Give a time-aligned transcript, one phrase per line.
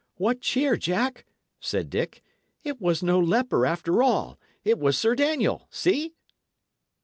[0.15, 1.27] "What cheer, Jack!"
[1.59, 2.23] said Dick.
[2.63, 5.67] "It was no leper, after all; it was Sir Daniel!
[5.69, 6.15] See!"